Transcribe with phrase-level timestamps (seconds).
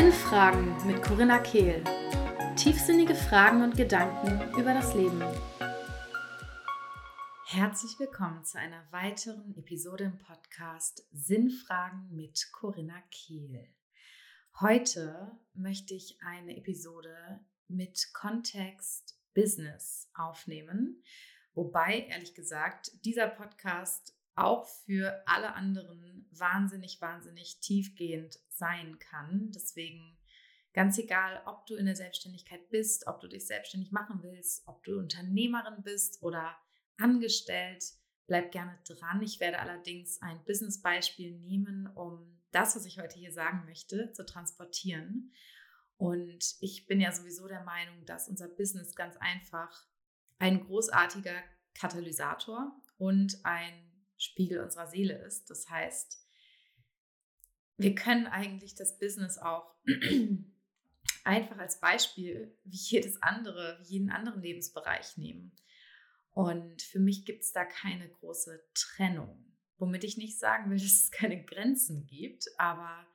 [0.00, 1.84] Sinnfragen mit Corinna Kehl.
[2.56, 5.22] Tiefsinnige Fragen und Gedanken über das Leben.
[7.44, 13.68] Herzlich willkommen zu einer weiteren Episode im Podcast Sinnfragen mit Corinna Kehl.
[14.58, 21.02] Heute möchte ich eine Episode mit Kontext Business aufnehmen,
[21.52, 29.50] wobei ehrlich gesagt dieser Podcast auch für alle anderen wahnsinnig, wahnsinnig tiefgehend sein kann.
[29.52, 30.18] Deswegen
[30.72, 34.82] ganz egal, ob du in der Selbstständigkeit bist, ob du dich selbstständig machen willst, ob
[34.84, 36.56] du Unternehmerin bist oder
[36.96, 37.84] angestellt,
[38.26, 39.22] bleib gerne dran.
[39.22, 44.24] Ich werde allerdings ein Business-Beispiel nehmen, um das, was ich heute hier sagen möchte, zu
[44.24, 45.32] transportieren.
[45.96, 49.84] Und ich bin ja sowieso der Meinung, dass unser Business ganz einfach
[50.38, 51.34] ein großartiger
[51.74, 53.89] Katalysator und ein
[54.20, 55.50] Spiegel unserer Seele ist.
[55.50, 56.24] Das heißt,
[57.76, 59.74] wir können eigentlich das Business auch
[61.24, 65.56] einfach als Beispiel wie jedes andere, wie jeden anderen Lebensbereich nehmen.
[66.32, 69.56] Und für mich gibt es da keine große Trennung.
[69.78, 73.06] Womit ich nicht sagen will, dass es keine Grenzen gibt, aber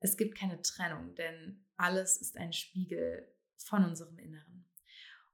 [0.00, 4.68] es gibt keine Trennung, denn alles ist ein Spiegel von unserem Inneren.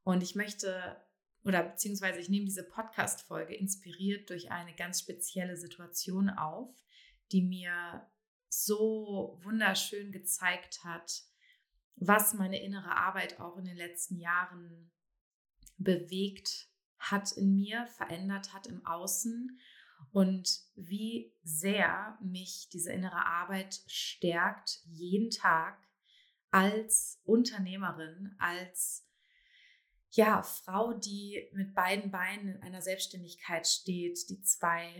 [0.04, 0.96] Und ich möchte
[1.44, 6.74] oder beziehungsweise ich nehme diese Podcast-Folge inspiriert durch eine ganz spezielle Situation auf,
[7.32, 8.06] die mir
[8.48, 11.22] so wunderschön gezeigt hat,
[11.96, 14.90] was meine innere Arbeit auch in den letzten Jahren
[15.76, 16.68] bewegt
[16.98, 19.58] hat in mir, verändert hat im Außen
[20.12, 25.78] und wie sehr mich diese innere Arbeit stärkt jeden Tag
[26.50, 29.06] als Unternehmerin, als
[30.12, 34.92] ja, Frau, die mit beiden Beinen in einer Selbstständigkeit steht, die zwei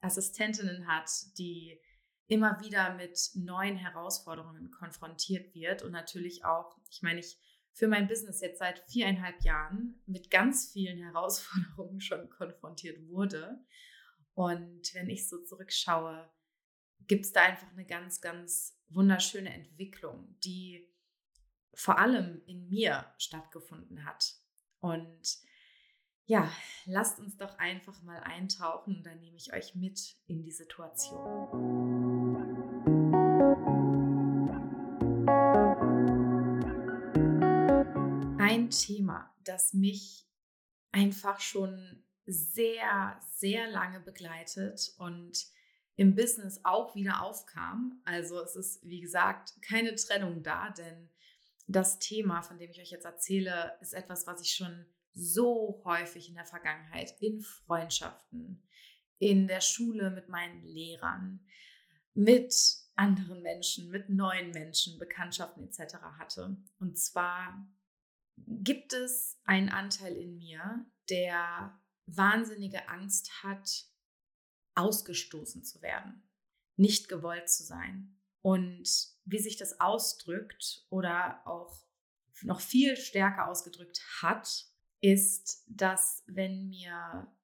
[0.00, 1.80] Assistentinnen hat, die
[2.26, 7.38] immer wieder mit neuen Herausforderungen konfrontiert wird und natürlich auch, ich meine, ich
[7.74, 13.58] für mein Business jetzt seit viereinhalb Jahren mit ganz vielen Herausforderungen schon konfrontiert wurde.
[14.34, 16.30] Und wenn ich so zurückschaue,
[17.06, 20.88] gibt es da einfach eine ganz, ganz wunderschöne Entwicklung, die
[21.74, 24.34] vor allem in mir stattgefunden hat.
[24.80, 25.38] Und
[26.26, 26.50] ja,
[26.86, 31.56] lasst uns doch einfach mal eintauchen dann nehme ich euch mit in die Situation.
[38.38, 40.26] Ein Thema, das mich
[40.92, 45.46] einfach schon sehr, sehr lange begleitet und
[45.96, 48.00] im Business auch wieder aufkam.
[48.04, 51.10] Also es ist, wie gesagt, keine Trennung da, denn
[51.66, 56.28] das Thema, von dem ich euch jetzt erzähle, ist etwas, was ich schon so häufig
[56.28, 58.62] in der Vergangenheit in Freundschaften,
[59.18, 61.46] in der Schule mit meinen Lehrern,
[62.14, 62.54] mit
[62.96, 65.94] anderen Menschen, mit neuen Menschen, Bekanntschaften etc.
[66.18, 66.56] hatte.
[66.78, 67.66] Und zwar
[68.36, 73.86] gibt es einen Anteil in mir, der wahnsinnige Angst hat,
[74.74, 76.28] ausgestoßen zu werden,
[76.76, 78.20] nicht gewollt zu sein.
[78.44, 78.86] Und
[79.24, 81.82] wie sich das ausdrückt oder auch
[82.42, 84.66] noch viel stärker ausgedrückt hat,
[85.00, 87.34] ist, dass wenn mir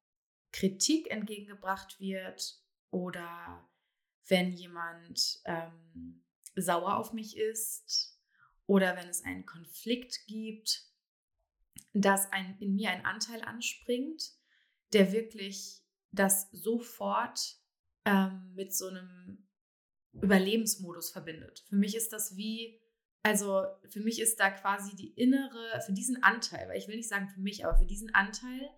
[0.53, 3.67] Kritik entgegengebracht wird oder
[4.27, 6.23] wenn jemand ähm,
[6.55, 8.21] sauer auf mich ist
[8.67, 10.85] oder wenn es einen Konflikt gibt,
[11.95, 14.35] dass ein, in mir ein Anteil anspringt,
[14.93, 17.57] der wirklich das sofort
[18.05, 19.50] ähm, mit so einem
[20.13, 21.65] Überlebensmodus verbindet.
[21.69, 22.81] Für mich ist das wie,
[23.23, 27.09] also für mich ist da quasi die innere, für diesen Anteil, weil ich will nicht
[27.09, 28.71] sagen für mich, aber für diesen Anteil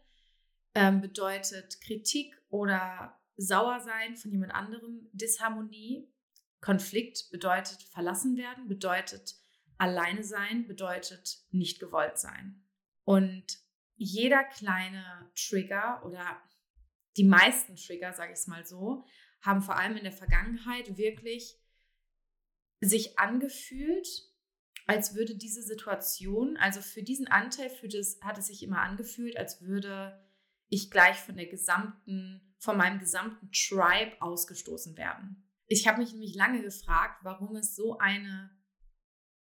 [0.75, 6.09] ähm, bedeutet Kritik oder Sauersein von jemand anderem Disharmonie.
[6.61, 9.35] Konflikt bedeutet verlassen werden, bedeutet
[9.79, 12.63] alleine sein, bedeutet nicht gewollt sein.
[13.05, 13.59] Und
[13.97, 16.41] jeder kleine Trigger oder
[17.17, 19.05] die meisten Trigger, sage ich es mal so,
[19.43, 21.59] haben vor allem in der Vergangenheit wirklich
[22.81, 24.09] sich angefühlt,
[24.87, 29.37] als würde diese Situation, also für diesen Anteil für das, hat es sich immer angefühlt,
[29.37, 30.21] als würde
[30.69, 35.49] ich gleich von der gesamten, von meinem gesamten Tribe ausgestoßen werden.
[35.67, 38.51] Ich habe mich nämlich lange gefragt, warum es so eine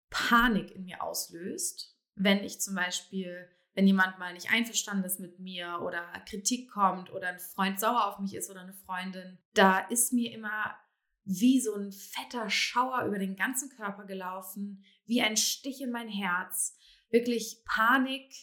[0.09, 5.39] Panik in mir auslöst, wenn ich zum Beispiel wenn jemand mal nicht einverstanden ist mit
[5.39, 9.79] mir oder Kritik kommt oder ein Freund sauer auf mich ist oder eine Freundin, da
[9.79, 10.75] ist mir immer
[11.23, 16.09] wie so ein fetter Schauer über den ganzen Körper gelaufen, wie ein Stich in mein
[16.09, 16.75] Herz,
[17.09, 18.33] wirklich Panik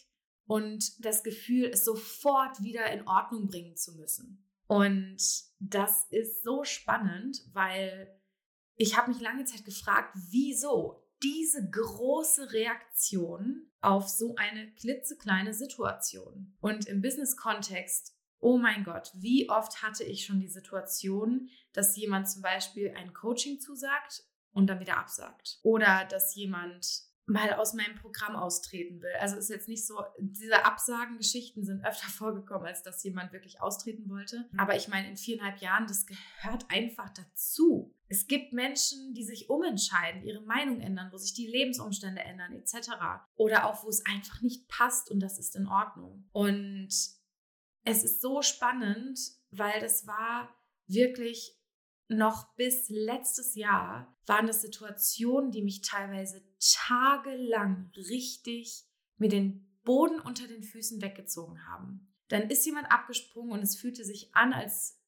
[0.45, 4.45] und das Gefühl, es sofort wieder in Ordnung bringen zu müssen.
[4.67, 5.21] Und
[5.59, 8.15] das ist so spannend, weil
[8.75, 16.55] ich habe mich lange Zeit gefragt, wieso diese große Reaktion auf so eine klitzekleine Situation.
[16.61, 22.29] Und im Business-Kontext, oh mein Gott, wie oft hatte ich schon die Situation, dass jemand
[22.29, 24.23] zum Beispiel ein Coaching zusagt
[24.53, 25.59] und dann wieder absagt.
[25.61, 29.13] Oder dass jemand mal aus meinem Programm austreten will.
[29.19, 34.09] Also ist jetzt nicht so, diese Absagengeschichten sind öfter vorgekommen, als dass jemand wirklich austreten
[34.09, 34.49] wollte.
[34.57, 37.95] Aber ich meine, in viereinhalb Jahren, das gehört einfach dazu.
[38.07, 42.89] Es gibt Menschen, die sich umentscheiden, ihre Meinung ändern, wo sich die Lebensumstände ändern, etc.
[43.35, 46.27] Oder auch, wo es einfach nicht passt und das ist in Ordnung.
[46.31, 46.89] Und
[47.83, 49.19] es ist so spannend,
[49.51, 50.49] weil das war
[50.87, 51.55] wirklich
[52.07, 58.85] noch bis letztes Jahr waren das Situationen, die mich teilweise tagelang richtig
[59.17, 62.13] mir den Boden unter den Füßen weggezogen haben.
[62.27, 65.01] Dann ist jemand abgesprungen und es fühlte sich an, als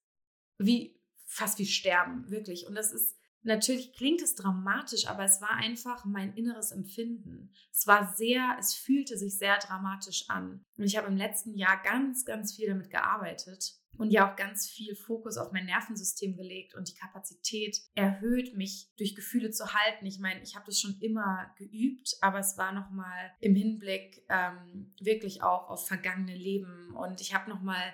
[0.57, 2.67] wie fast wie Sterben, wirklich.
[2.67, 7.51] Und das ist natürlich klingt es dramatisch, aber es war einfach mein inneres Empfinden.
[7.71, 10.65] Es war sehr, es fühlte sich sehr dramatisch an.
[10.77, 14.67] Und ich habe im letzten Jahr ganz, ganz viel damit gearbeitet und ja auch ganz
[14.67, 20.07] viel Fokus auf mein Nervensystem gelegt und die Kapazität erhöht, mich durch Gefühle zu halten.
[20.07, 24.95] Ich meine, ich habe das schon immer geübt, aber es war nochmal im Hinblick ähm,
[24.99, 27.93] wirklich auch auf vergangene Leben und ich habe nochmal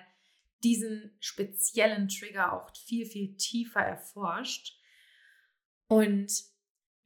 [0.64, 4.80] diesen speziellen Trigger auch viel, viel tiefer erforscht.
[5.88, 6.32] Und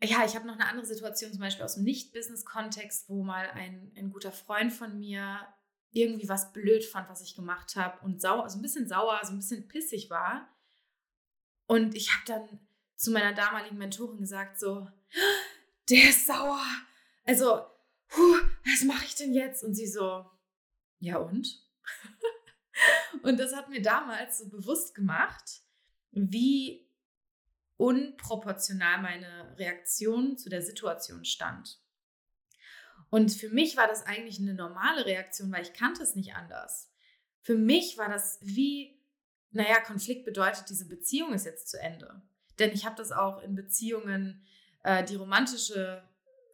[0.00, 3.90] ja, ich habe noch eine andere Situation, zum Beispiel aus dem Nicht-Business-Kontext, wo mal ein,
[3.96, 5.40] ein guter Freund von mir
[5.92, 9.38] irgendwie was blöd fand, was ich gemacht habe und so ein bisschen sauer, so ein
[9.38, 10.48] bisschen pissig war.
[11.66, 12.60] Und ich habe dann
[12.96, 14.88] zu meiner damaligen Mentorin gesagt, so,
[15.90, 16.64] der ist sauer.
[17.24, 17.66] Also,
[18.16, 19.62] huh, was mache ich denn jetzt?
[19.62, 20.24] Und sie so,
[20.98, 21.62] ja und?
[23.22, 25.60] und das hat mir damals so bewusst gemacht,
[26.12, 26.88] wie
[27.76, 31.81] unproportional meine Reaktion zu der Situation stand.
[33.12, 36.90] Und für mich war das eigentlich eine normale Reaktion, weil ich kannte es nicht anders.
[37.42, 38.98] Für mich war das wie,
[39.50, 42.22] naja, Konflikt bedeutet, diese Beziehung ist jetzt zu Ende.
[42.58, 44.42] Denn ich habe das auch in Beziehungen,
[44.82, 46.02] äh, die romantische,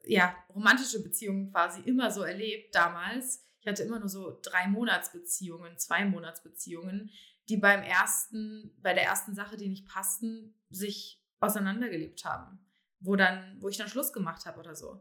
[0.05, 3.47] ja, romantische Beziehungen quasi immer so erlebt damals.
[3.61, 7.13] Ich hatte immer nur so drei Monatsbeziehungen, zwei Monatsbeziehungen,
[7.49, 12.59] die beim ersten, bei der ersten Sache, die nicht passten, sich auseinandergelebt haben.
[12.99, 15.01] Wo dann, wo ich dann Schluss gemacht habe oder so.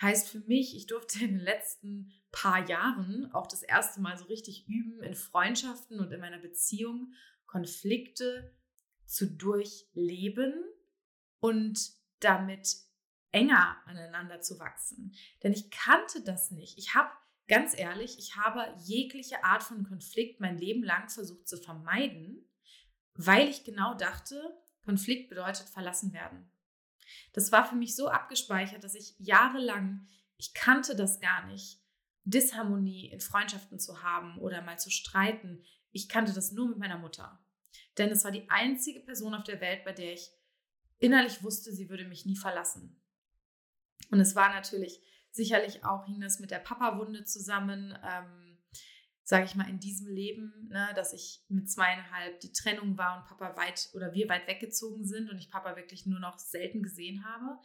[0.00, 4.24] Heißt für mich, ich durfte in den letzten paar Jahren auch das erste Mal so
[4.26, 7.14] richtig üben, in Freundschaften und in meiner Beziehung
[7.46, 8.54] Konflikte
[9.06, 10.52] zu durchleben
[11.40, 12.76] und damit
[13.32, 15.14] enger aneinander zu wachsen.
[15.42, 16.76] Denn ich kannte das nicht.
[16.78, 17.10] Ich habe,
[17.48, 22.48] ganz ehrlich, ich habe jegliche Art von Konflikt mein Leben lang versucht zu vermeiden,
[23.14, 26.50] weil ich genau dachte, Konflikt bedeutet verlassen werden.
[27.32, 30.06] Das war für mich so abgespeichert, dass ich jahrelang,
[30.36, 31.80] ich kannte das gar nicht,
[32.24, 35.62] Disharmonie in Freundschaften zu haben oder mal zu streiten.
[35.92, 37.38] Ich kannte das nur mit meiner Mutter.
[37.98, 40.30] Denn es war die einzige Person auf der Welt, bei der ich
[40.98, 43.00] innerlich wusste, sie würde mich nie verlassen.
[44.10, 45.00] Und es war natürlich
[45.30, 47.96] sicherlich auch, hing das mit der Papa-Wunde zusammen.
[48.02, 48.45] Ähm,
[49.28, 53.26] sage ich mal, in diesem Leben, ne, dass ich mit zweieinhalb die Trennung war und
[53.26, 57.24] Papa weit oder wir weit weggezogen sind und ich Papa wirklich nur noch selten gesehen
[57.24, 57.58] habe.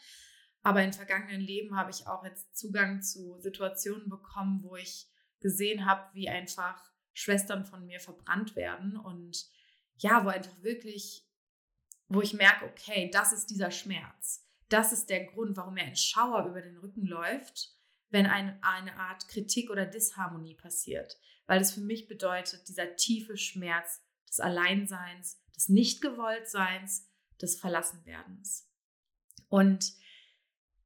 [0.64, 5.08] Aber in vergangenen Leben habe ich auch jetzt Zugang zu Situationen bekommen, wo ich
[5.40, 9.46] gesehen habe, wie einfach Schwestern von mir verbrannt werden und
[9.98, 11.28] ja, wo einfach wirklich,
[12.08, 14.48] wo ich merke, okay, das ist dieser Schmerz.
[14.70, 17.76] Das ist der Grund, warum mir ein Schauer über den Rücken läuft,
[18.10, 21.20] wenn eine, eine Art Kritik oder Disharmonie passiert
[21.52, 27.10] weil es für mich bedeutet, dieser tiefe Schmerz des Alleinseins, des Nichtgewolltseins,
[27.42, 28.72] des Verlassenwerdens.
[29.50, 29.92] Und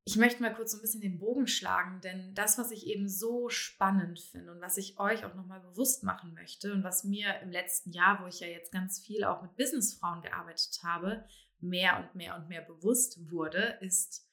[0.06, 3.08] ich möchte mal kurz so ein bisschen den Bogen schlagen, denn das, was ich eben
[3.08, 7.40] so spannend finde und was ich euch auch nochmal bewusst machen möchte und was mir
[7.42, 11.28] im letzten Jahr, wo ich ja jetzt ganz viel auch mit Businessfrauen gearbeitet habe,
[11.60, 14.28] mehr und mehr und mehr bewusst wurde, ist,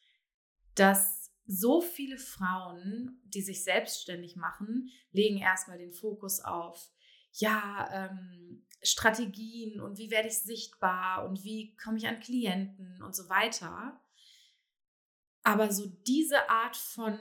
[0.76, 6.90] dass so viele Frauen, die sich selbstständig machen, legen erstmal den Fokus auf,
[7.32, 13.14] ja, ähm, Strategien und wie werde ich sichtbar und wie komme ich an Klienten und
[13.14, 14.00] so weiter.
[15.44, 17.18] Aber so diese Art von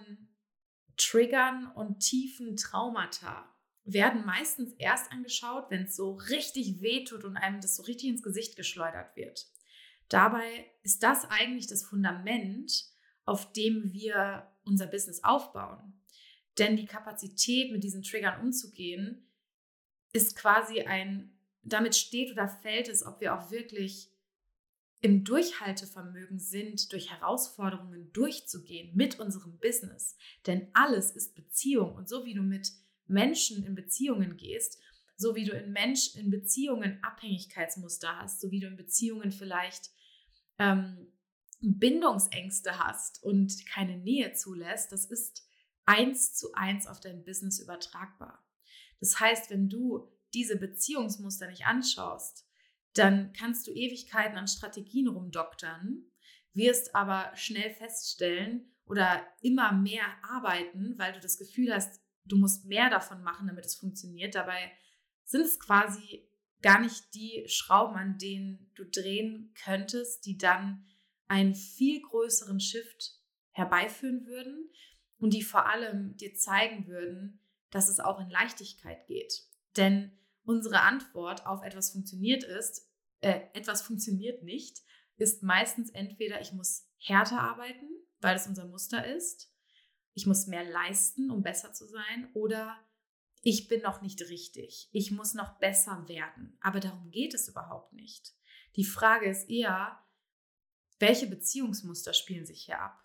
[0.97, 3.47] Triggern und tiefen Traumata
[3.83, 8.23] werden meistens erst angeschaut, wenn es so richtig wehtut und einem das so richtig ins
[8.23, 9.47] Gesicht geschleudert wird.
[10.09, 12.90] Dabei ist das eigentlich das Fundament,
[13.25, 16.01] auf dem wir unser Business aufbauen.
[16.57, 19.27] Denn die Kapazität, mit diesen Triggern umzugehen,
[20.13, 24.09] ist quasi ein, damit steht oder fällt es, ob wir auch wirklich
[25.01, 30.15] im Durchhaltevermögen sind, durch Herausforderungen durchzugehen mit unserem Business.
[30.45, 31.95] Denn alles ist Beziehung.
[31.95, 32.71] Und so wie du mit
[33.07, 34.79] Menschen in Beziehungen gehst,
[35.17, 39.89] so wie du in Mensch in Beziehungen Abhängigkeitsmuster hast, so wie du in Beziehungen vielleicht
[40.57, 41.10] ähm,
[41.61, 45.47] Bindungsängste hast und keine Nähe zulässt, das ist
[45.85, 48.43] eins zu eins auf dein Business übertragbar.
[48.99, 52.47] Das heißt, wenn du diese Beziehungsmuster nicht anschaust,
[52.93, 56.05] dann kannst du Ewigkeiten an Strategien rumdoktern,
[56.53, 62.65] wirst aber schnell feststellen oder immer mehr arbeiten, weil du das Gefühl hast, du musst
[62.65, 64.35] mehr davon machen, damit es funktioniert.
[64.35, 64.71] Dabei
[65.23, 66.27] sind es quasi
[66.61, 70.85] gar nicht die Schrauben, an denen du drehen könntest, die dann
[71.31, 73.17] einen viel größeren Shift
[73.51, 74.69] herbeiführen würden
[75.17, 79.47] und die vor allem dir zeigen würden, dass es auch in Leichtigkeit geht.
[79.77, 80.11] Denn
[80.43, 84.79] unsere Antwort auf etwas funktioniert ist, äh, etwas funktioniert nicht,
[85.15, 87.87] ist meistens entweder ich muss härter arbeiten,
[88.19, 89.53] weil es unser Muster ist,
[90.13, 92.77] ich muss mehr leisten, um besser zu sein, oder
[93.41, 96.57] ich bin noch nicht richtig, ich muss noch besser werden.
[96.59, 98.33] Aber darum geht es überhaupt nicht.
[98.75, 99.97] Die Frage ist eher,
[101.01, 103.03] welche Beziehungsmuster spielen sich hier ab?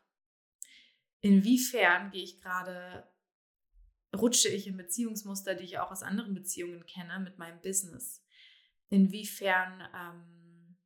[1.20, 3.10] Inwiefern gehe ich gerade
[4.14, 8.24] rutsche ich in Beziehungsmuster, die ich auch aus anderen Beziehungen kenne, mit meinem Business?
[8.88, 10.78] Inwiefern ähm,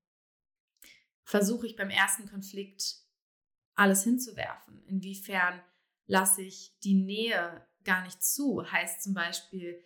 [1.25, 2.97] versuche ich beim ersten Konflikt
[3.75, 4.83] alles hinzuwerfen?
[4.87, 5.63] Inwiefern
[6.07, 8.65] lasse ich die Nähe gar nicht zu?
[8.71, 9.83] Heißt zum Beispiel,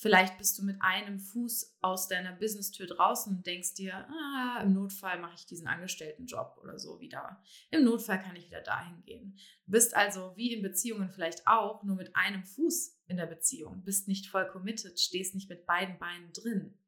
[0.00, 4.72] Vielleicht bist du mit einem Fuß aus deiner Business-Tür draußen und denkst dir, ah, im
[4.72, 7.42] Notfall mache ich diesen Angestelltenjob oder so wieder.
[7.72, 9.36] Im Notfall kann ich wieder dahin gehen.
[9.66, 13.82] Du bist also wie in Beziehungen vielleicht auch nur mit einem Fuß in der Beziehung,
[13.82, 16.78] bist nicht voll committed, stehst nicht mit beiden Beinen drin.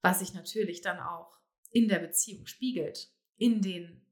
[0.00, 1.40] Was sich natürlich dann auch
[1.72, 4.06] in der Beziehung spiegelt, in den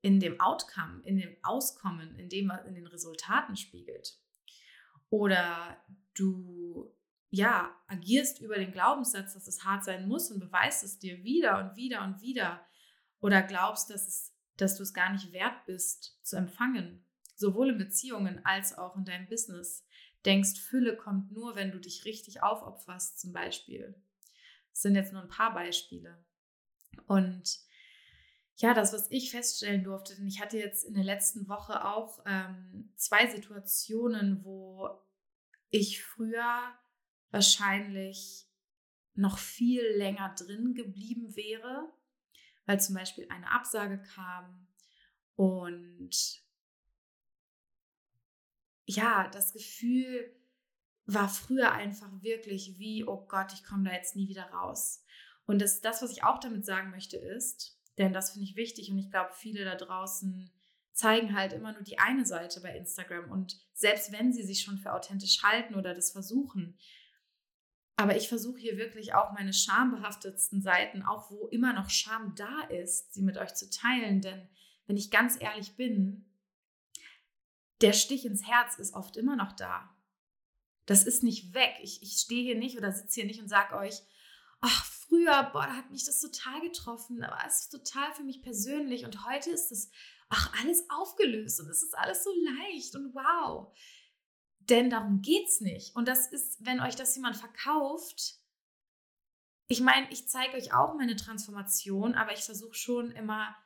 [0.00, 4.18] in dem Outcome, in dem Auskommen, in dem in den Resultaten spiegelt.
[5.08, 5.80] Oder
[6.14, 6.92] du
[7.34, 11.58] ja, agierst über den Glaubenssatz, dass es hart sein muss und beweist es dir wieder
[11.60, 12.64] und wieder und wieder.
[13.20, 17.06] Oder glaubst, dass, es, dass du es gar nicht wert bist zu empfangen.
[17.34, 19.86] Sowohl in Beziehungen als auch in deinem Business.
[20.26, 23.94] Denkst, Fülle kommt nur, wenn du dich richtig aufopferst, zum Beispiel.
[24.70, 26.22] Das sind jetzt nur ein paar Beispiele.
[27.06, 27.60] Und
[28.56, 32.22] ja, das, was ich feststellen durfte, denn ich hatte jetzt in der letzten Woche auch
[32.26, 34.90] ähm, zwei Situationen, wo
[35.70, 36.74] ich früher
[37.32, 38.46] wahrscheinlich
[39.14, 41.92] noch viel länger drin geblieben wäre,
[42.66, 44.68] weil zum Beispiel eine Absage kam
[45.34, 46.42] und
[48.86, 50.34] ja, das Gefühl
[51.06, 55.04] war früher einfach wirklich wie, oh Gott, ich komme da jetzt nie wieder raus.
[55.46, 58.90] Und das, das, was ich auch damit sagen möchte, ist, denn das finde ich wichtig
[58.90, 60.50] und ich glaube, viele da draußen
[60.92, 63.30] zeigen halt immer nur die eine Seite bei Instagram.
[63.30, 66.78] Und selbst wenn sie sich schon für authentisch halten oder das versuchen,
[67.96, 72.62] aber ich versuche hier wirklich auch meine schambehaftetsten Seiten, auch wo immer noch Scham da
[72.62, 74.20] ist, sie mit euch zu teilen.
[74.20, 74.48] Denn
[74.86, 76.24] wenn ich ganz ehrlich bin,
[77.80, 79.94] der Stich ins Herz ist oft immer noch da.
[80.86, 81.74] Das ist nicht weg.
[81.82, 84.02] Ich, ich stehe hier nicht oder sitze hier nicht und sage euch,
[84.60, 88.42] ach, früher, boah, da hat mich das total getroffen, aber es ist total für mich
[88.42, 89.90] persönlich und heute ist es,
[90.28, 93.76] ach, alles aufgelöst und es ist alles so leicht und wow.
[94.68, 95.96] Denn darum geht es nicht.
[95.96, 98.36] Und das ist, wenn euch das jemand verkauft,
[99.68, 103.56] ich meine, ich zeige euch auch meine Transformation, aber ich versuche schon immer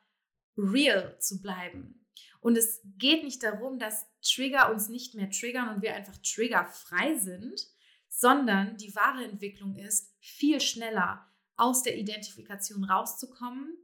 [0.55, 2.07] real zu bleiben.
[2.39, 7.17] Und es geht nicht darum, dass Trigger uns nicht mehr triggern und wir einfach triggerfrei
[7.17, 7.59] sind,
[8.07, 13.75] sondern die wahre Entwicklung ist, viel schneller aus der Identifikation rauszukommen,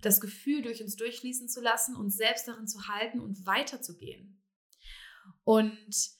[0.00, 4.42] das Gefühl durch uns durchfließen zu lassen, uns selbst darin zu halten und weiterzugehen.
[5.44, 6.19] Und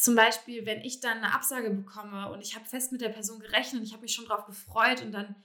[0.00, 3.40] zum Beispiel, wenn ich dann eine Absage bekomme und ich habe fest mit der Person
[3.40, 5.36] gerechnet und ich habe mich schon darauf gefreut und dann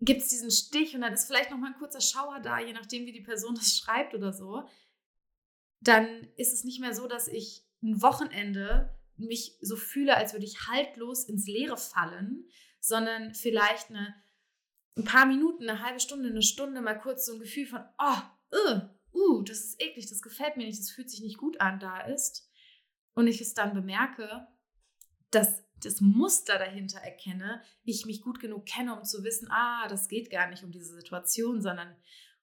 [0.00, 2.72] gibt es diesen Stich und dann ist vielleicht noch mal ein kurzer Schauer da, je
[2.72, 4.66] nachdem, wie die Person das schreibt oder so,
[5.80, 6.06] dann
[6.36, 10.68] ist es nicht mehr so, dass ich ein Wochenende mich so fühle, als würde ich
[10.68, 12.48] haltlos ins Leere fallen,
[12.80, 14.14] sondern vielleicht eine,
[14.96, 18.54] ein paar Minuten, eine halbe Stunde, eine Stunde mal kurz so ein Gefühl von, oh,
[18.54, 18.80] uh,
[19.12, 22.00] uh, das ist eklig, das gefällt mir nicht, das fühlt sich nicht gut an, da
[22.00, 22.45] ist
[23.16, 24.46] und ich es dann bemerke,
[25.32, 30.08] dass das Muster dahinter erkenne, ich mich gut genug kenne, um zu wissen, ah, das
[30.08, 31.96] geht gar nicht um diese Situation, sondern,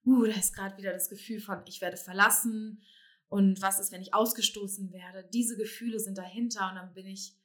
[0.05, 2.83] uh, da ist gerade wieder das Gefühl von, ich werde verlassen
[3.29, 5.27] und was ist, wenn ich ausgestoßen werde.
[5.33, 7.37] Diese Gefühle sind dahinter und dann bin ich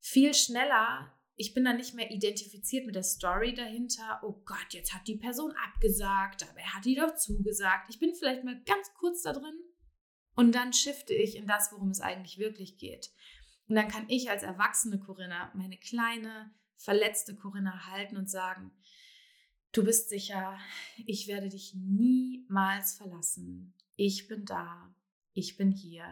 [0.00, 4.20] viel schneller ich bin dann nicht mehr identifiziert mit der Story dahinter.
[4.22, 7.90] Oh Gott, jetzt hat die Person abgesagt, aber er hat die doch zugesagt.
[7.90, 9.65] Ich bin vielleicht mal ganz kurz da drin
[10.36, 13.10] und dann shifte ich in das, worum es eigentlich wirklich geht.
[13.68, 18.70] Und dann kann ich als erwachsene Corinna meine kleine, verletzte Corinna halten und sagen,
[19.72, 20.58] du bist sicher,
[21.04, 23.74] ich werde dich niemals verlassen.
[23.96, 24.94] Ich bin da,
[25.32, 26.04] ich bin hier,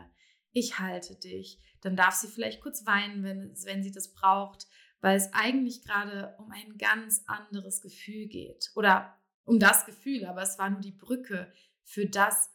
[0.53, 1.61] ich halte dich.
[1.83, 4.67] Dann darf sie vielleicht kurz weinen, wenn, wenn sie das braucht,
[5.03, 8.71] weil es eigentlich gerade um ein ganz anderes Gefühl geht.
[8.75, 11.53] Oder um das Gefühl, aber es war nur die Brücke
[11.83, 12.54] für das,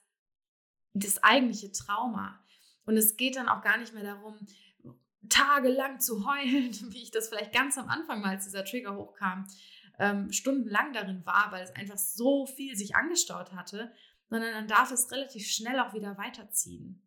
[0.99, 2.39] das eigentliche Trauma.
[2.85, 4.35] Und es geht dann auch gar nicht mehr darum,
[5.29, 9.47] tagelang zu heulen, wie ich das vielleicht ganz am Anfang mal, als dieser Trigger hochkam,
[9.99, 13.91] ähm, stundenlang darin war, weil es einfach so viel sich angestaut hatte,
[14.29, 17.01] sondern dann darf es relativ schnell auch wieder weiterziehen.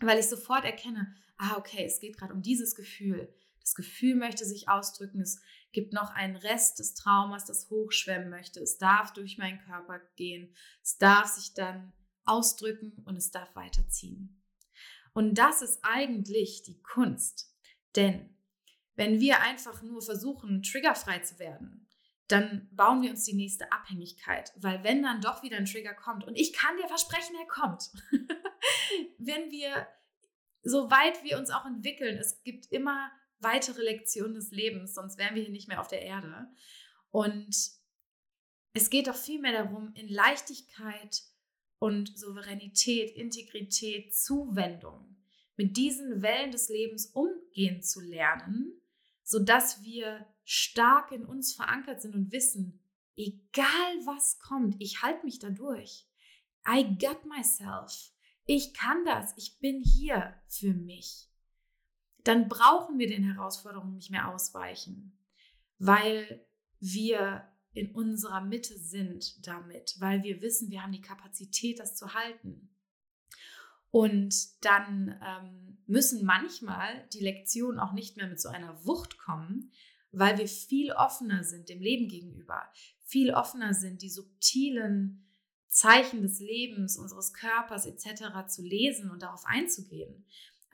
[0.00, 3.32] Weil ich sofort erkenne, ah, okay, es geht gerade um dieses Gefühl.
[3.60, 5.20] Das Gefühl möchte sich ausdrücken.
[5.20, 5.40] Es
[5.72, 8.60] gibt noch einen Rest des Traumas, das hochschwemmen möchte.
[8.60, 10.54] Es darf durch meinen Körper gehen.
[10.82, 11.92] Es darf sich dann
[12.26, 14.42] ausdrücken und es darf weiterziehen.
[15.12, 17.54] Und das ist eigentlich die Kunst.
[17.96, 18.36] Denn
[18.96, 21.88] wenn wir einfach nur versuchen, triggerfrei zu werden,
[22.28, 24.52] dann bauen wir uns die nächste Abhängigkeit.
[24.56, 27.90] Weil wenn dann doch wieder ein Trigger kommt, und ich kann dir versprechen, er kommt,
[29.18, 29.86] wenn wir,
[30.62, 35.42] soweit wir uns auch entwickeln, es gibt immer weitere Lektion des Lebens, sonst wären wir
[35.42, 36.48] hier nicht mehr auf der Erde.
[37.10, 37.54] Und
[38.72, 41.22] es geht doch vielmehr darum, in Leichtigkeit
[41.84, 45.16] und Souveränität, Integrität, Zuwendung
[45.56, 48.72] mit diesen Wellen des Lebens umgehen zu lernen,
[49.22, 52.80] sodass wir stark in uns verankert sind und wissen,
[53.16, 56.06] egal was kommt, ich halte mich da durch.
[56.66, 58.12] I got myself.
[58.46, 59.34] Ich kann das.
[59.36, 61.28] Ich bin hier für mich
[62.24, 65.16] dann brauchen wir den Herausforderungen nicht mehr ausweichen,
[65.78, 66.44] weil
[66.80, 72.14] wir in unserer Mitte sind damit, weil wir wissen, wir haben die Kapazität, das zu
[72.14, 72.70] halten.
[73.90, 79.70] Und dann ähm, müssen manchmal die Lektionen auch nicht mehr mit so einer Wucht kommen,
[80.10, 82.62] weil wir viel offener sind dem Leben gegenüber,
[83.02, 85.26] viel offener sind, die subtilen
[85.68, 88.48] Zeichen des Lebens, unseres Körpers etc.
[88.48, 90.24] zu lesen und darauf einzugehen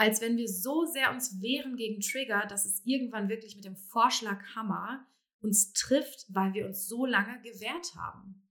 [0.00, 3.76] als wenn wir so sehr uns wehren gegen Trigger, dass es irgendwann wirklich mit dem
[3.76, 5.06] Vorschlaghammer
[5.40, 8.46] uns trifft, weil wir uns so lange gewehrt haben.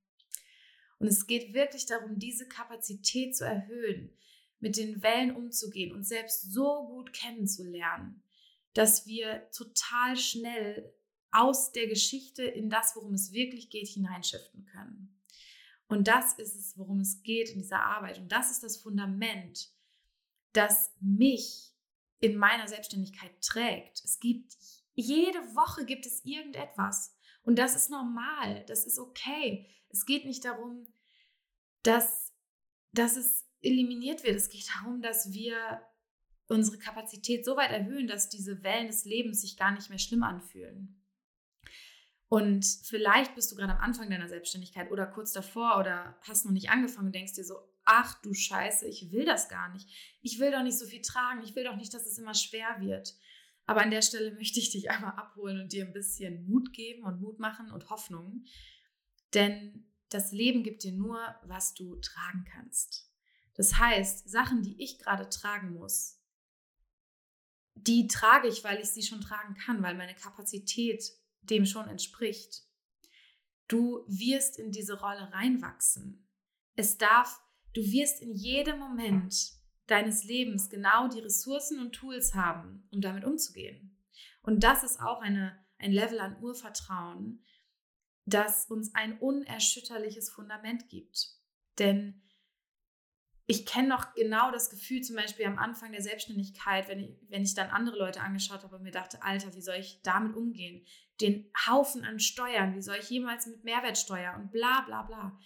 [0.98, 4.18] Und es geht wirklich darum, diese Kapazität zu erhöhen,
[4.60, 8.22] mit den Wellen umzugehen und selbst so gut kennenzulernen,
[8.74, 10.94] dass wir total schnell
[11.32, 15.16] aus der Geschichte in das, worum es wirklich geht, hineinschiften können.
[15.88, 18.20] Und das ist es, worum es geht in dieser Arbeit.
[18.20, 19.72] Und das ist das Fundament,
[20.54, 21.74] das mich
[22.20, 24.04] in meiner Selbstständigkeit trägt.
[24.04, 24.56] Es gibt,
[25.00, 27.16] jede Woche gibt es irgendetwas.
[27.44, 29.68] Und das ist normal, das ist okay.
[29.90, 30.88] Es geht nicht darum,
[31.84, 32.34] dass,
[32.92, 34.36] dass es eliminiert wird.
[34.36, 35.82] Es geht darum, dass wir
[36.48, 40.24] unsere Kapazität so weit erhöhen, dass diese Wellen des Lebens sich gar nicht mehr schlimm
[40.24, 40.96] anfühlen.
[42.28, 46.52] Und vielleicht bist du gerade am Anfang deiner Selbstständigkeit oder kurz davor oder hast noch
[46.52, 49.88] nicht angefangen und denkst dir so, ach du Scheiße, ich will das gar nicht.
[50.22, 51.42] Ich will doch nicht so viel tragen.
[51.44, 53.16] Ich will doch nicht, dass es immer schwer wird.
[53.70, 57.04] Aber an der Stelle möchte ich dich einmal abholen und dir ein bisschen Mut geben
[57.04, 58.46] und Mut machen und Hoffnung.
[59.36, 63.12] Denn das Leben gibt dir nur, was du tragen kannst.
[63.54, 66.20] Das heißt, Sachen, die ich gerade tragen muss,
[67.76, 71.04] die trage ich, weil ich sie schon tragen kann, weil meine Kapazität
[71.42, 72.64] dem schon entspricht.
[73.68, 76.28] Du wirst in diese Rolle reinwachsen.
[76.76, 77.40] Es darf
[77.74, 79.54] Du wirst in jedem Moment
[79.90, 83.98] deines Lebens genau die Ressourcen und Tools haben, um damit umzugehen.
[84.42, 87.44] Und das ist auch eine, ein Level an Urvertrauen,
[88.26, 91.30] das uns ein unerschütterliches Fundament gibt.
[91.80, 92.22] Denn
[93.48, 97.42] ich kenne noch genau das Gefühl, zum Beispiel am Anfang der Selbstständigkeit, wenn ich, wenn
[97.42, 100.86] ich dann andere Leute angeschaut habe und mir dachte, Alter, wie soll ich damit umgehen?
[101.20, 105.40] Den Haufen an Steuern, wie soll ich jemals mit Mehrwertsteuer und bla bla bla.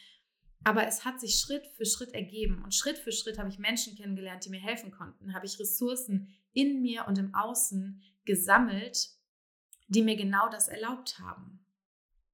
[0.64, 3.96] Aber es hat sich Schritt für Schritt ergeben und Schritt für Schritt habe ich Menschen
[3.96, 9.10] kennengelernt, die mir helfen konnten, habe ich Ressourcen in mir und im Außen gesammelt,
[9.88, 11.60] die mir genau das erlaubt haben.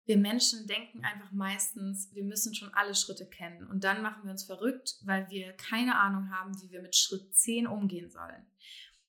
[0.06, 4.32] Wir Menschen denken einfach meistens, wir müssen schon alle Schritte kennen und dann machen wir
[4.32, 8.46] uns verrückt, weil wir keine Ahnung haben, wie wir mit Schritt 10 umgehen sollen.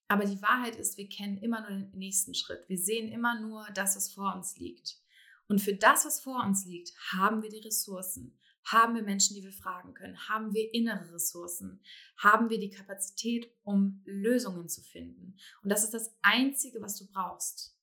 [0.08, 2.68] Aber die Wahrheit ist, wir kennen immer nur den nächsten Schritt.
[2.68, 4.98] Wir sehen immer nur das, was vor uns liegt.
[5.46, 8.38] Und für das, was vor uns liegt, haben wir die Ressourcen.
[8.64, 10.28] Haben wir Menschen, die wir fragen können?
[10.28, 11.82] Haben wir innere Ressourcen?
[12.16, 15.36] Haben wir die Kapazität, um Lösungen zu finden?
[15.62, 17.76] Und das ist das Einzige, was du brauchst.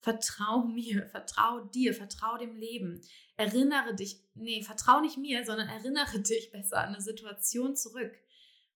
[0.00, 3.00] Vertrau mir, vertrau dir, vertrau dem Leben.
[3.36, 8.16] Erinnere dich, nee, vertrau nicht mir, sondern erinnere dich besser an eine Situation zurück,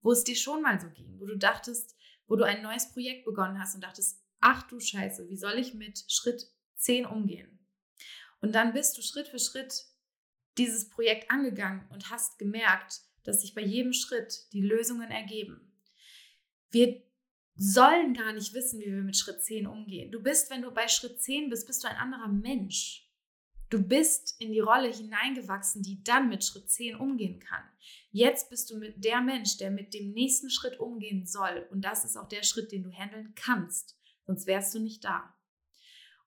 [0.01, 1.95] wo es dir schon mal so ging, wo du dachtest,
[2.27, 5.75] wo du ein neues Projekt begonnen hast und dachtest, ach du Scheiße, wie soll ich
[5.75, 7.59] mit Schritt 10 umgehen?
[8.41, 9.85] Und dann bist du Schritt für Schritt
[10.59, 15.73] dieses Projekt angegangen und hast gemerkt, dass sich bei jedem Schritt die Lösungen ergeben.
[16.71, 17.03] Wir
[17.57, 20.13] sollen gar nicht wissen, wie wir mit Schritt 10 umgehen.
[20.13, 23.09] Du bist, wenn du bei Schritt 10 bist, bist du ein anderer Mensch.
[23.71, 27.63] Du bist in die Rolle hineingewachsen, die dann mit Schritt 10 umgehen kann.
[28.11, 31.67] Jetzt bist du mit der Mensch, der mit dem nächsten Schritt umgehen soll.
[31.71, 33.99] Und das ist auch der Schritt, den du handeln kannst.
[34.25, 35.35] Sonst wärst du nicht da.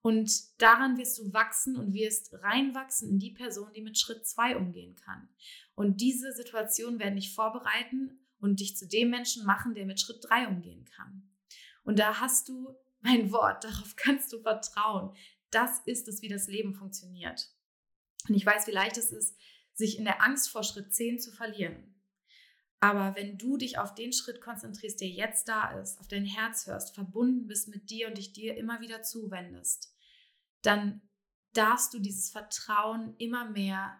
[0.02, 4.58] Und daran wirst du wachsen und wirst reinwachsen in die Person, die mit Schritt 2
[4.58, 5.30] umgehen kann.
[5.76, 10.24] Und diese Situation werden dich vorbereiten und dich zu dem Menschen machen, der mit Schritt
[10.28, 11.30] 3 umgehen kann.
[11.84, 15.16] Und da hast du mein Wort, darauf kannst du vertrauen.
[15.52, 17.52] Das ist es, wie das Leben funktioniert.
[18.28, 19.38] Und ich weiß, wie leicht es ist,
[19.74, 21.96] sich in der Angst vor Schritt 10 zu verlieren.
[22.80, 26.66] Aber wenn du dich auf den Schritt konzentrierst, der jetzt da ist, auf dein Herz
[26.66, 29.91] hörst, verbunden bist mit dir und dich dir immer wieder zuwendest,
[30.62, 31.02] dann
[31.54, 33.98] darfst du dieses Vertrauen immer mehr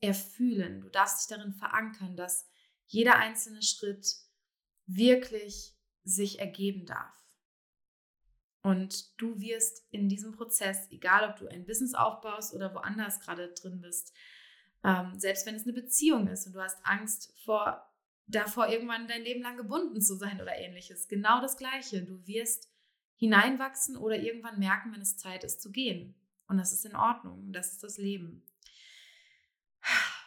[0.00, 0.80] erfühlen.
[0.80, 2.48] Du darfst dich darin verankern, dass
[2.86, 4.06] jeder einzelne Schritt
[4.86, 7.12] wirklich sich ergeben darf.
[8.62, 13.52] Und du wirst in diesem Prozess, egal ob du ein Business aufbaust oder woanders gerade
[13.54, 14.12] drin bist,
[14.82, 17.88] ähm, selbst wenn es eine Beziehung ist und du hast Angst vor
[18.26, 22.02] davor, irgendwann dein Leben lang gebunden zu sein oder ähnliches, genau das Gleiche.
[22.02, 22.68] Du wirst
[23.16, 26.14] hineinwachsen oder irgendwann merken, wenn es Zeit ist zu gehen.
[26.48, 27.52] Und das ist in Ordnung.
[27.52, 28.46] Das ist das Leben.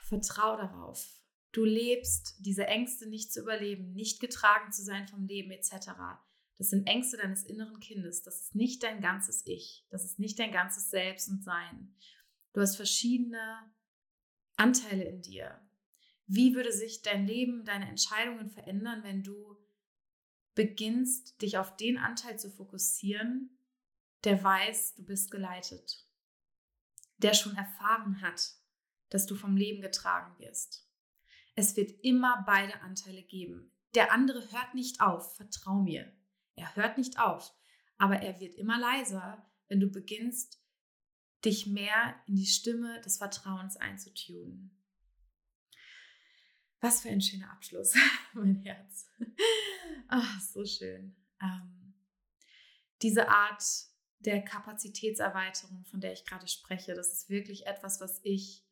[0.03, 1.19] Vertrau darauf.
[1.51, 5.91] Du lebst diese Ängste nicht zu überleben, nicht getragen zu sein vom Leben etc.
[6.57, 8.21] Das sind Ängste deines inneren Kindes.
[8.21, 9.85] Das ist nicht dein ganzes Ich.
[9.89, 11.95] Das ist nicht dein ganzes Selbst und Sein.
[12.53, 13.71] Du hast verschiedene
[14.57, 15.59] Anteile in dir.
[16.27, 19.57] Wie würde sich dein Leben, deine Entscheidungen verändern, wenn du
[20.59, 23.57] beginnst, dich auf den Anteil zu fokussieren,
[24.25, 26.05] der weiß, du bist geleitet,
[27.15, 28.55] der schon erfahren hat,
[29.07, 30.85] dass du vom Leben getragen wirst.
[31.55, 33.71] Es wird immer beide Anteile geben.
[33.95, 36.13] Der andere hört nicht auf, vertrau mir.
[36.55, 37.55] Er hört nicht auf,
[37.97, 40.61] aber er wird immer leiser, wenn du beginnst,
[41.45, 44.77] dich mehr in die Stimme des Vertrauens einzutunen.
[46.81, 47.93] Was für ein schöner Abschluss,
[48.33, 49.07] mein Herz.
[50.07, 51.15] Ach, so schön.
[51.41, 51.93] Ähm,
[53.01, 53.63] diese Art
[54.19, 58.65] der Kapazitätserweiterung, von der ich gerade spreche, das ist wirklich etwas, was ich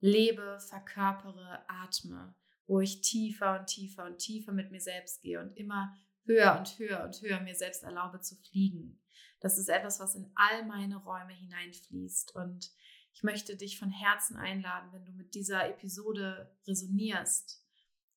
[0.00, 2.34] lebe, verkörpere, atme,
[2.66, 6.78] wo ich tiefer und tiefer und tiefer mit mir selbst gehe und immer höher und
[6.78, 9.00] höher und höher mir selbst erlaube zu fliegen.
[9.40, 12.34] Das ist etwas, was in all meine Räume hineinfließt.
[12.34, 12.70] Und
[13.14, 17.64] ich möchte dich von Herzen einladen, wenn du mit dieser Episode resonierst,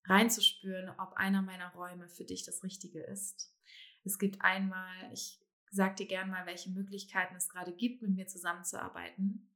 [0.05, 3.53] reinzuspüren, ob einer meiner Räume für dich das Richtige ist.
[4.03, 8.27] Es gibt einmal, ich sage dir gerne mal, welche Möglichkeiten es gerade gibt, mit mir
[8.27, 9.53] zusammenzuarbeiten.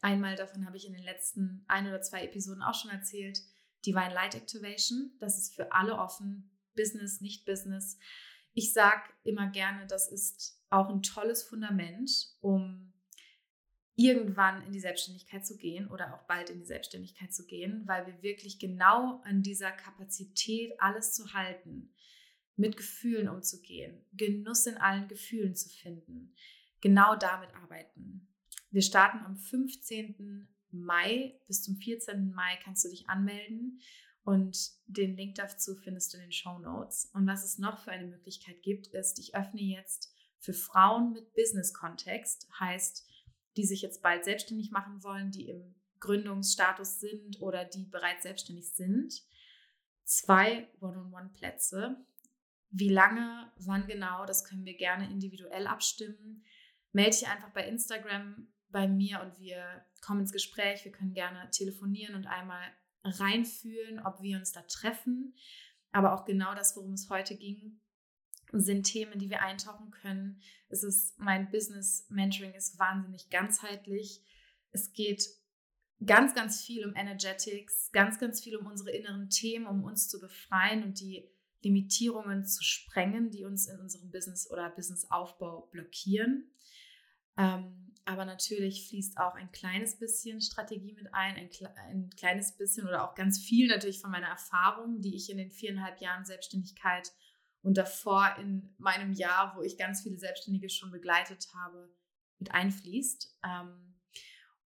[0.00, 3.38] Einmal davon habe ich in den letzten ein oder zwei Episoden auch schon erzählt.
[3.86, 7.98] Divine Light Activation, das ist für alle offen, Business, nicht Business.
[8.54, 12.91] Ich sage immer gerne, das ist auch ein tolles Fundament, um
[13.94, 18.06] irgendwann in die Selbstständigkeit zu gehen oder auch bald in die Selbstständigkeit zu gehen, weil
[18.06, 21.92] wir wirklich genau an dieser Kapazität, alles zu halten,
[22.56, 26.34] mit Gefühlen umzugehen, Genuss in allen Gefühlen zu finden,
[26.80, 28.28] genau damit arbeiten.
[28.70, 30.48] Wir starten am 15.
[30.70, 32.32] Mai bis zum 14.
[32.32, 33.80] Mai kannst du dich anmelden
[34.24, 37.10] und den Link dazu findest du in den Show Notes.
[37.12, 41.34] Und was es noch für eine Möglichkeit gibt, ist, ich öffne jetzt für Frauen mit
[41.34, 43.06] Business-Kontext, heißt,
[43.56, 48.70] die sich jetzt bald selbstständig machen wollen, die im Gründungsstatus sind oder die bereits selbstständig
[48.72, 49.22] sind,
[50.04, 51.96] zwei One-on-One-Plätze.
[52.70, 56.44] Wie lange, wann genau, das können wir gerne individuell abstimmen.
[56.92, 60.84] Melde dich einfach bei Instagram bei mir und wir kommen ins Gespräch.
[60.84, 62.64] Wir können gerne telefonieren und einmal
[63.04, 65.34] reinfühlen, ob wir uns da treffen.
[65.92, 67.80] Aber auch genau das, worum es heute ging,
[68.52, 70.40] sind Themen, die wir eintauchen können.
[70.68, 74.22] Es ist mein Business Mentoring ist wahnsinnig ganzheitlich.
[74.70, 75.26] Es geht
[76.04, 80.20] ganz, ganz viel um Energetics, ganz, ganz viel um unsere inneren Themen, um uns zu
[80.20, 81.28] befreien und die
[81.62, 86.50] Limitierungen zu sprengen, die uns in unserem Business oder Businessaufbau blockieren.
[87.36, 91.50] Ähm, aber natürlich fließt auch ein kleines bisschen Strategie mit ein, ein,
[91.88, 95.52] ein, kleines bisschen oder auch ganz viel natürlich von meiner Erfahrung, die ich in den
[95.52, 97.12] viereinhalb Jahren Selbstständigkeit
[97.62, 101.94] und davor in meinem Jahr, wo ich ganz viele Selbstständige schon begleitet habe,
[102.38, 103.38] mit einfließt.
[103.44, 103.94] Ähm,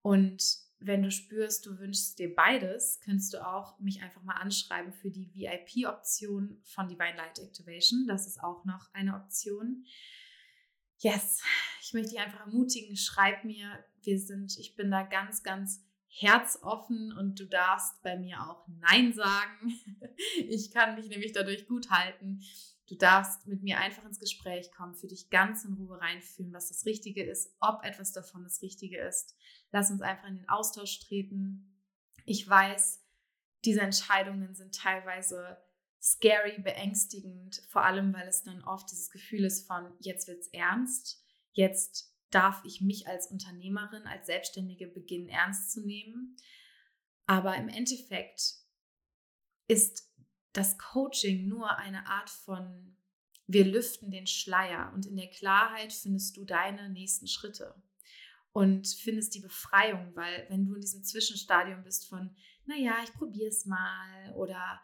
[0.01, 0.41] und
[0.79, 5.10] wenn du spürst, du wünschst dir beides, kannst du auch mich einfach mal anschreiben für
[5.10, 8.05] die VIP-Option von Divine Light Activation.
[8.08, 9.86] Das ist auch noch eine Option.
[10.99, 11.41] Yes,
[11.81, 13.84] ich möchte dich einfach ermutigen, schreib mir.
[14.03, 19.13] Wir sind, ich bin da ganz, ganz herzoffen und du darfst bei mir auch Nein
[19.13, 19.73] sagen.
[20.47, 22.41] Ich kann mich nämlich dadurch gut halten.
[22.88, 26.67] Du darfst mit mir einfach ins Gespräch kommen, für dich ganz in Ruhe reinfühlen, was
[26.67, 29.36] das Richtige ist, ob etwas davon das Richtige ist.
[29.71, 31.82] Lass uns einfach in den Austausch treten.
[32.26, 33.04] Ich weiß,
[33.63, 35.58] diese Entscheidungen sind teilweise
[36.00, 41.24] scary, beängstigend, vor allem weil es dann oft dieses Gefühl ist von, jetzt es ernst,
[41.54, 46.36] jetzt darf ich mich als Unternehmerin, als Selbstständige beginnen ernst zu nehmen.
[47.26, 48.56] Aber im Endeffekt
[49.67, 50.12] ist
[50.58, 52.98] das Coaching nur eine Art von,
[53.48, 57.76] wir lüften den Schleier und in der Klarheit findest du deine nächsten Schritte
[58.54, 62.34] und findest die Befreiung, weil wenn du in diesem Zwischenstadium bist von,
[62.65, 64.80] naja, ich probiere es mal oder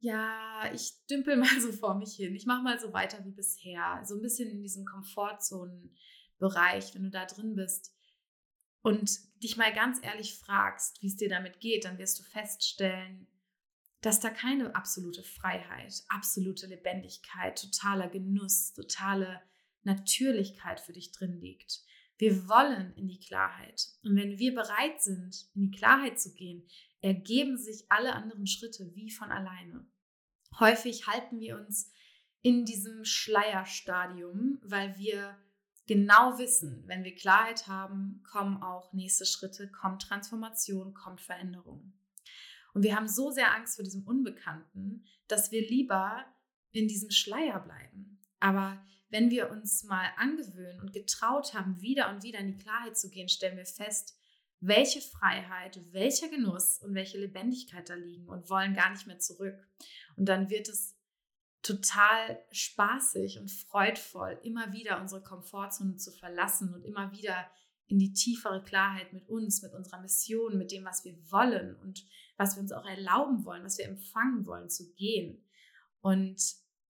[0.00, 4.02] ja, ich dümpel mal so vor mich hin, ich mache mal so weiter wie bisher,
[4.04, 7.96] so ein bisschen in diesem Komfortzonenbereich, wenn du da drin bist
[8.82, 13.26] und dich mal ganz ehrlich fragst, wie es dir damit geht, dann wirst du feststellen,
[14.00, 19.40] dass da keine absolute Freiheit, absolute Lebendigkeit, totaler Genuss, totale
[19.82, 21.82] Natürlichkeit für dich drin liegt.
[22.18, 23.88] Wir wollen in die Klarheit.
[24.02, 26.66] Und wenn wir bereit sind, in die Klarheit zu gehen,
[27.00, 29.86] ergeben sich alle anderen Schritte wie von alleine.
[30.58, 31.92] Häufig halten wir uns
[32.42, 35.36] in diesem Schleierstadium, weil wir
[35.86, 41.92] genau wissen, wenn wir Klarheit haben, kommen auch nächste Schritte, kommt Transformation, kommt Veränderung.
[42.76, 46.26] Und wir haben so sehr Angst vor diesem Unbekannten, dass wir lieber
[46.72, 48.20] in diesem Schleier bleiben.
[48.38, 52.98] Aber wenn wir uns mal angewöhnen und getraut haben, wieder und wieder in die Klarheit
[52.98, 54.18] zu gehen, stellen wir fest,
[54.60, 59.56] welche Freiheit, welcher Genuss und welche Lebendigkeit da liegen und wollen gar nicht mehr zurück.
[60.18, 60.98] Und dann wird es
[61.62, 67.50] total spaßig und freudvoll, immer wieder unsere Komfortzone zu verlassen und immer wieder
[67.88, 72.04] in die tiefere Klarheit mit uns, mit unserer Mission, mit dem, was wir wollen und
[72.36, 75.44] was wir uns auch erlauben wollen, was wir empfangen wollen, zu gehen.
[76.00, 76.42] Und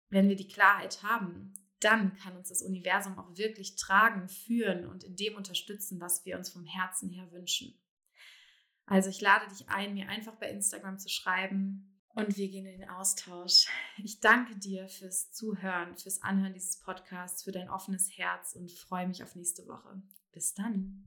[0.09, 5.03] wenn wir die Klarheit haben, dann kann uns das Universum auch wirklich tragen, führen und
[5.03, 7.79] in dem unterstützen, was wir uns vom Herzen her wünschen.
[8.85, 12.79] Also ich lade dich ein, mir einfach bei Instagram zu schreiben und wir gehen in
[12.79, 13.67] den Austausch.
[14.03, 19.07] Ich danke dir fürs Zuhören, fürs Anhören dieses Podcasts, für dein offenes Herz und freue
[19.07, 20.01] mich auf nächste Woche.
[20.31, 21.03] Bis dann.